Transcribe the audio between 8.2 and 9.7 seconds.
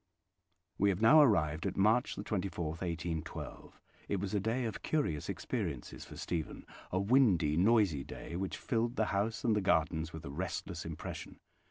which filled the house and the